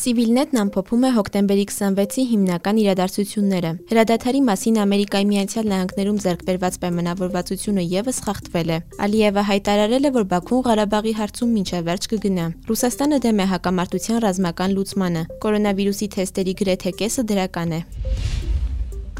Civilnet-ն 0.00 0.58
ամփոփում 0.60 1.02
է 1.04 1.08
հոկտեմբերի 1.12 1.64
26-ի 1.68 2.22
հիմնական 2.30 2.78
իրադարձությունները։ 2.80 3.72
Հրադադարի 3.90 4.40
մասին 4.46 4.78
Ամերիկայի 4.84 5.26
Միացյալ 5.32 5.68
Նահանգներում 5.72 6.20
ձեռք 6.24 6.44
բերված 6.48 6.78
պայմանավորվածությունը 6.84 7.84
եւս 7.90 8.22
խախտվել 8.24 8.72
է։ 8.72 8.78
Ալիևը 9.06 9.44
հայտարարել 9.50 10.08
է, 10.08 10.12
որ 10.16 10.28
Բաքուն 10.32 10.64
Ղարաբաղի 10.70 11.14
հարցում 11.20 11.54
մինչև 11.60 11.88
վերջ 11.90 12.10
կգնա։ 12.14 12.46
Ռուսաստանը 12.70 13.18
դեմ 13.28 13.40
է 13.44 13.48
հակամարտության 13.52 14.22
ռազմական 14.24 14.76
լուծմանը։ 14.80 15.24
Կորոնավիրուսի 15.44 16.08
թեստերի 16.16 16.54
գրեթե 16.64 16.94
կեսը 17.02 17.26
դրական 17.34 17.76
է։ 17.76 17.82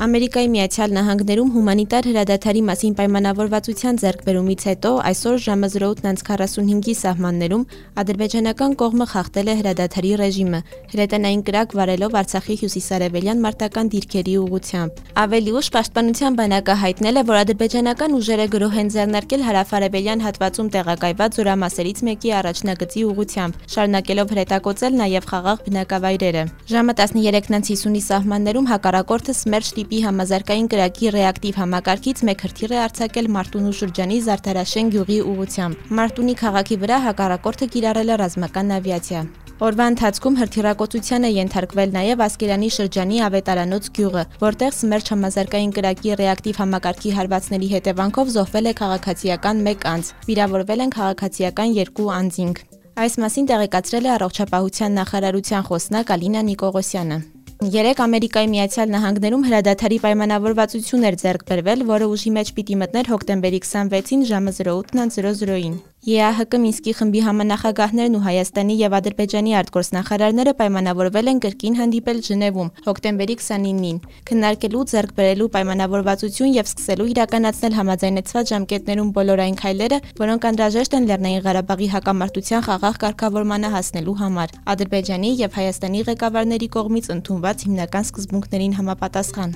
Ամերիկայի 0.01 0.49
Միացյալ 0.49 0.95
Նահանգներում 0.97 1.49
հումանիտար 1.53 2.07
հրադադարի 2.09 2.61
մասին 2.65 2.93
պայմանավորվածության 2.97 3.99
ձեռքբերումից 4.01 4.63
հետո 4.69 4.93
այսօր 5.11 5.35
ժամը 5.45 5.69
08:45-ի 5.75 6.95
սահմաններում 7.01 7.67
ադրբեջանական 8.01 8.77
կողմը 8.81 9.07
խախտել 9.11 9.51
է 9.53 9.57
հրադադարի 9.61 10.13
ռեժիմը, 10.21 10.61
հրետանային 10.93 11.43
կրակ 11.51 11.75
վարելով 11.77 12.17
Արցախի 12.21 12.57
հյուսիսարևելյան 12.63 13.43
մարտական 13.45 13.91
դիրքերի 13.93 14.35
ուղությամբ։ 14.41 15.03
Ավելի 15.21 15.53
ուշ 15.61 15.69
պաշտպանության 15.77 16.33
բանակը 16.41 16.75
հայտնել 16.81 17.21
է, 17.21 17.23
որ 17.29 17.37
ադրբեջանական 17.45 18.17
ուժերը 18.17 18.47
գրոհ 18.57 18.81
են 18.81 18.89
ձեռնարկել 18.97 19.45
հարավարևելյան 19.51 20.25
հատվածում 20.25 20.73
տեղակայված 20.81 21.31
զորամասերից 21.41 21.99
մեկի 22.09 22.35
առաջնագծի 22.41 23.05
ուղությամբ, 23.11 23.53
շարունակելով 23.77 24.33
հրետակոծել 24.33 24.99
նաև 25.05 25.29
խաղաղ 25.29 25.63
բնակավայրերը։ 25.69 26.45
Ժամը 26.73 26.93
13:50-ի 27.05 28.03
սահմաններում 28.09 28.71
հակառակորդը 28.71 29.33
Սմերջ 29.41 29.69
տիպի 29.91 30.05
համազարգային 30.07 30.67
կրակի 30.71 31.09
ռեակտիվ 31.11 31.57
համակարգից 31.59 32.21
մեկ 32.27 32.43
հրթիռ 32.45 32.73
է 32.75 32.77
արձակել 32.81 33.29
Մարտունու 33.35 33.73
շրջանի 33.75 34.19
Զարդարաշեն 34.27 34.91
գյուղի 34.95 35.17
ուղությամբ։ 35.31 35.89
Մարտունի 35.99 36.35
քաղաքի 36.43 36.77
վրա 36.83 36.99
հակառակորդը 37.07 37.67
կիրառել 37.75 38.13
է 38.15 38.19
ռազմական 38.21 38.71
ավիացիա։ 38.77 39.23
Օրվա 39.67 39.87
ընթացքում 39.91 40.39
հրթիռակոծության 40.41 41.27
է 41.27 41.31
ենթարկվել 41.41 41.91
նաև 41.99 42.23
Ասկերանի 42.31 42.71
շրջանի 42.79 43.19
Ավետարանոց 43.27 43.91
գյուղը, 43.99 44.25
որտեղ 44.47 44.79
Սմերջ 44.79 45.11
համազարգային 45.11 45.75
կրակի 45.75 46.15
ռեակտիվ 46.23 46.63
համակարգի 46.63 47.11
հարվածների 47.19 47.69
հետևանքով 47.75 48.33
զոհվել 48.39 48.71
է 48.71 48.75
քաղաքացիական 48.79 49.67
1 49.75 49.91
անձ, 49.91 50.15
վիրավորվել 50.31 50.87
են 50.87 50.95
քաղաքացիական 51.01 51.77
2 51.83 52.09
անձինք։ 52.21 52.63
Այս 53.01 53.15
մասին 53.27 53.47
տեղեկացրել 53.51 54.07
է 54.07 54.11
առողջապահության 54.15 54.97
նախարարության 55.01 55.69
խոսնակ 55.71 56.11
Ալինա 56.15 56.41
Նիկողոսյանը։ 56.51 57.21
Երեք 57.61 57.99
Ամերիկայի 58.01 58.49
Միացյալ 58.49 58.93
Նահանգներում 58.95 59.43
հրադադարի 59.45 59.99
պայմանավորվածություն 60.01 61.05
էր 61.11 61.19
ձեռք 61.21 61.45
բերվել, 61.51 61.85
որը 61.93 62.09
ուժի 62.17 62.33
մեջ 62.41 62.55
պիտի 62.57 62.81
մտներ 62.81 63.13
հոկտեմբերի 63.13 63.61
26-ին 63.69 64.23
ժամը 64.33 64.55
08:00-ին։ 64.65 65.75
ԵԱՀԿ 66.01 66.57
Մինսկի 66.65 66.93
խմբի 66.97 67.21
համանախագահներն 67.27 68.15
ու 68.17 68.21
Հայաստանի 68.25 68.75
եւ 68.81 68.95
Ադրբեջանի 68.99 69.53
արտգործնախարարները 69.61 70.53
պայմանավորվել 70.61 71.27
են 71.33 71.41
կրկին 71.45 71.75
հանդիպել 71.81 72.23
Ժնևում 72.29 72.71
հոկտեմբերի 72.87 73.35
29-ին, 73.41 73.99
քննարկելու 74.31 74.85
ձեռք 74.93 75.13
բերելու 75.21 75.49
պայմանավորվածություն 75.57 76.55
եւ 76.57 76.71
սկսելու 76.71 77.09
իրականացնել 77.13 77.77
համաձայնեցված 77.81 78.53
ժամկետներում 78.53 79.11
բոլոր 79.21 79.43
այն 79.45 79.61
քայլերը, 79.61 79.99
որոնք 80.25 80.47
անհրաժեշտ 80.51 80.97
են 80.97 81.09
Լեռնային 81.11 81.45
Ղարաբաղի 81.45 81.89
հակամարտության 82.01 82.65
խաղաղ 82.65 82.97
կարգավորմանը 83.05 83.75
հասնելու 83.77 84.17
համար։ 84.25 84.57
Ադրբեջանի 84.73 85.35
եւ 85.45 85.61
Հայաստանի 85.61 86.01
ղեկավարների 86.09 86.71
կողմից 86.81 87.13
ընդունված 87.21 87.69
հիմնական 87.69 88.09
սկզբունքներին 88.09 88.79
համապատասխան։ 88.81 89.55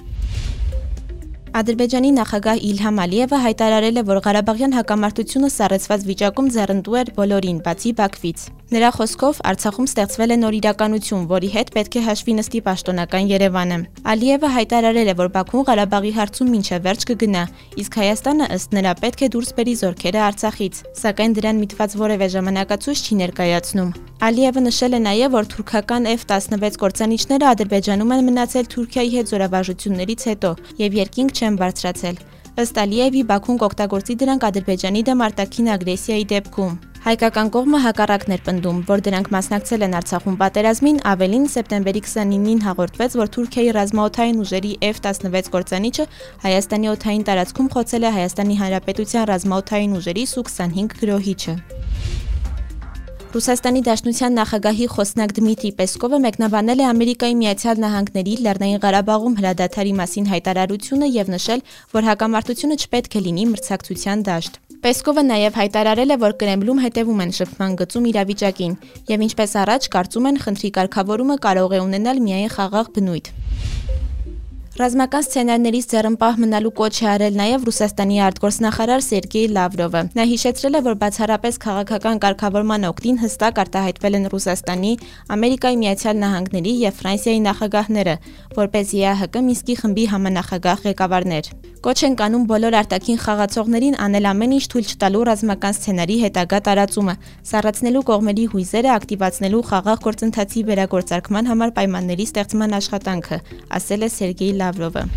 Ադրբեջանի 1.54 2.08
նախագահ 2.14 2.62
Իլհամ 2.66 2.96
Ալիևը 2.98 3.38
հայտարարել 3.44 4.00
է, 4.00 4.02
որ 4.08 4.18
Ղարաբաղյան 4.24 4.72
հակամարտությունը 4.74 5.50
սառեցված 5.54 6.06
վիճակում 6.08 6.48
ձեռնտու 6.54 6.96
էր 6.98 7.12
բոլորին, 7.14 7.60
բացի 7.62 7.92
Բաքվից։ 8.00 8.46
Նրա 8.74 8.88
խոսքով 8.90 9.36
Արցախում 9.46 9.86
ստեղծվել 9.86 10.32
է 10.34 10.36
նոր 10.40 10.54
իրականություն, 10.58 11.26
որի 11.30 11.48
հետ 11.54 11.68
պետք 11.76 11.96
է 11.98 12.00
հաշվի 12.04 12.32
նստի 12.38 12.60
պաշտոնական 12.66 13.28
Երևանը։ 13.30 13.76
Ալիևը 14.10 14.48
հայտարարել 14.54 15.10
է, 15.12 15.14
որ 15.20 15.28
Բաքուն 15.36 15.66
Ղարաբաղի 15.68 16.10
հարցում 16.16 16.50
մինչև 16.54 16.82
վերջ 16.88 17.04
կգնա, 17.10 17.42
իսկ 17.84 17.98
Հայաստանը 18.02 18.48
ըստ 18.56 18.74
նրա 18.74 18.94
պետք 19.04 19.22
է 19.22 19.28
դուրս 19.34 19.50
բերի 19.54 19.74
զորքերը 19.84 20.20
Արցախից, 20.26 20.80
սակայն 21.04 21.36
դրան 21.38 21.60
միտված 21.62 21.94
որևէ 22.02 22.28
ժամանակացույց 22.34 23.04
չի 23.04 23.18
ներկայացնում։ 23.22 23.94
Ալիևը 24.24 24.60
նշել 24.64 24.98
է 24.98 25.00
նաև, 25.06 25.34
որ 25.38 25.48
թուրքական 25.54 26.08
F-16 26.18 26.78
կործանիչները 26.82 27.46
Ադրբեջանում 27.54 28.14
են 28.14 28.24
մնացել 28.26 28.70
Թուրքիայի 28.74 29.14
հետ 29.14 29.30
զորավարժություններից 29.34 30.26
հետո 30.34 30.50
եւ 30.82 30.98
երկինք 31.04 31.38
չեն 31.38 31.60
բարձրացել։ 31.62 32.18
Ըստ 32.64 32.76
Ալիևի 32.84 33.22
Բաքուն 33.30 33.56
կօգտագործի 33.64 34.18
դրանք 34.24 34.48
Ադրբեջանի 34.48 35.00
դեմ 35.10 35.24
արտաքին 35.26 35.70
ագրեսիայի 35.74 36.26
դեպքում։ 36.34 36.74
Հայկական 37.04 37.50
կողմը 37.52 37.78
հակառակն 37.84 38.32
էր 38.32 38.42
պնդում, 38.46 38.76
որ 38.88 39.00
դրանք 39.04 39.26
մասնակցել 39.34 39.82
են 39.84 39.96
Արցախում 39.98 40.38
պատերազմին, 40.40 41.00
ավելին 41.10 41.42
սեպտեմբերի 41.52 42.00
29-ին 42.06 42.62
հաղորդվեց, 42.64 43.16
որ 43.20 43.30
Թուրքիայի 43.34 43.74
ռազմաօթային 43.76 44.40
ուժերի 44.40 44.72
F-16 44.88 45.52
կործանիչը 45.52 46.06
Հայաստանի 46.48 46.90
օթային 46.94 47.26
տարածքում 47.28 47.68
խոցել 47.76 48.08
է 48.08 48.14
Հայաստանի 48.16 48.56
Հանրապետության 48.64 49.28
ռազմաօթային 49.34 49.96
ուժերի 50.00 50.24
Սու-25 50.32 50.96
գրոհիչը։ 51.04 51.54
Ռուսաստանի 53.34 53.80
Դաշնության 53.84 54.36
նախագահի 54.38 54.84
խոսնակ 54.94 55.32
Դմիտրի 55.36 55.70
Պեսկովը 55.76 56.18
մեկնաբանել 56.24 56.82
է 56.84 56.84
Ամերիկայի 56.88 57.34
Միացյալ 57.40 57.80
Նահանգների 57.84 58.36
Լեռնային 58.46 58.82
Ղարաբաղում 58.84 59.38
հրադադարի 59.42 59.94
մասին 60.00 60.28
հայտարարությունը 60.30 61.08
եւ 61.18 61.34
նշել, 61.34 61.64
որ 61.98 62.08
հակամարտությունը 62.14 62.78
չպետք 62.84 63.18
է 63.18 63.24
լինի 63.26 63.48
մրցակցության 63.52 64.24
դաշտ։ 64.30 64.63
Պեսկովը 64.84 65.22
նաև 65.24 65.54
հայտարարել 65.56 66.10
է, 66.12 66.16
որ 66.20 66.32
Կրեմլում 66.40 66.80
հետևում 66.82 67.20
են 67.24 67.30
շփման 67.32 67.76
գծում 67.80 68.08
իրավիճակին 68.10 68.74
եւ 69.08 69.22
ինչպես 69.26 69.54
առաջ 69.62 69.86
կարծում 69.94 70.28
են 70.28 70.40
խնդրի 70.44 70.70
կարգավորումը 70.76 71.36
կարող 71.46 71.72
է 71.72 71.80
ունենալ 71.86 72.20
միայն 72.26 72.52
խաղաղ 72.52 72.90
բնույթ։ 72.92 73.30
Ռազմական 74.74 75.22
սցենարներից 75.22 75.84
ձեռնպահ 75.92 76.38
մնալու 76.42 76.70
կոչ 76.74 76.94
է 76.98 77.04
արել 77.06 77.36
նաև 77.38 77.66
Ռուսաստանի 77.68 78.16
արտգործնախարար 78.26 79.02
Սերգեյ 79.06 79.44
Լավրովը։ 79.54 80.00
Նա 80.18 80.24
հիշեցրել 80.30 80.74
է, 80.74 80.80
որ 80.86 80.96
բացառապես 81.02 81.60
քաղաքական 81.62 82.18
կարգավորման 82.24 82.86
օգտին 82.90 83.20
հստակ 83.22 83.60
արտահայտվել 83.64 84.18
են 84.18 84.26
Ռուսաստանի, 84.34 84.90
Ամերիկայի 85.36 85.78
Միացյալ 85.84 86.18
Նահանգների 86.24 86.72
եւ 86.82 86.98
Ֆրանսիայի 87.04 87.44
նախագահները, 87.46 88.16
որպես 88.58 88.96
ԵԱՀԿ 88.98 89.44
Մինսկի 89.46 89.78
խմբի 89.78 90.08
համանախագահ 90.10 90.84
ղեկավարներ։ 90.88 91.54
Կոչ 91.84 91.98
են 92.06 92.14
կանում 92.16 92.44
բոլոր 92.48 92.74
արտաքին 92.78 93.18
խաղացողներին 93.20 93.96
անել 94.00 94.26
ամեն 94.30 94.52
ինչ 94.56 94.62
թույլ 94.72 94.86
չտալու 94.88 95.24
ռազմական 95.28 95.74
սցենարի 95.76 96.14
հետագա 96.22 96.60
տարածումը, 96.64 97.14
սառեցնելու 97.50 98.02
կողմերի 98.08 98.46
հույզերը 98.54 98.90
ակտիվացնելու 98.94 99.60
խաղաղ 99.68 100.00
գործընթացի 100.06 100.62
վերագործարկման 100.70 101.50
համար 101.52 101.74
պայմանների 101.76 102.26
ստեղծման 102.30 102.76
աշխատանքը, 102.80 103.38
ասել 103.76 104.08
է 104.08 104.08
Սերգեյ 104.16 104.56
Լավրովը։ 104.64 105.08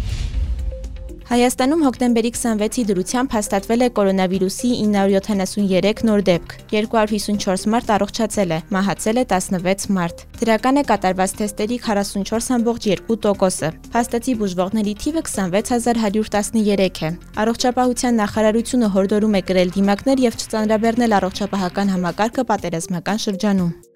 Հայաստանում 1.28 1.82
հոկտեմբերի 1.84 2.30
26-ի 2.32 2.84
դրությամբ 2.88 3.34
հաստատվել 3.36 3.82
է 3.84 3.88
կորոնավիրուսի 3.98 4.70
973 4.80 6.04
նոր 6.08 6.22
դեպք։ 6.30 6.54
254 6.72 7.66
մարդ 7.74 7.90
առողջացել 7.96 8.54
է, 8.56 8.60
մահացել 8.76 9.20
է 9.20 9.26
16 9.34 9.92
մարդ։ 9.98 10.24
Դրական 10.40 10.80
է 10.80 10.84
կատարված 10.92 11.34
թեստերի 11.42 11.80
44.2%-ը։ 11.84 13.72
Փաստացի 13.98 14.38
բուժվողների 14.40 14.94
թիվը 15.04 15.26
26113 15.28 17.04
է։ 17.04 17.12
Առողջապահության 17.44 18.24
նախարարությունը 18.24 18.92
հորդորում 18.96 19.36
է 19.36 19.44
կրել 19.52 19.76
դիմակներ 19.76 20.24
եւ 20.32 20.40
չծանրաբեռնել 20.48 21.20
առողջապահական 21.20 21.94
համակարգը 21.98 22.48
պատերազմական 22.56 23.24
շրջանում։ 23.28 23.87